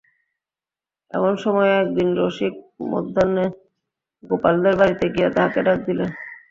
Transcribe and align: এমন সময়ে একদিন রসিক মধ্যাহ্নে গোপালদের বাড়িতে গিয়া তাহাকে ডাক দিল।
এমন 1.11 1.33
সময়ে 1.43 1.71
একদিন 1.77 2.09
রসিক 2.19 2.53
মধ্যাহ্নে 2.91 3.45
গোপালদের 4.23 4.75
বাড়িতে 4.79 5.05
গিয়া 5.13 5.29
তাহাকে 5.35 5.59
ডাক 5.67 5.79
দিল। 5.87 5.99